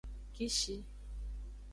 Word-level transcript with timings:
Kishi. 0.35 0.75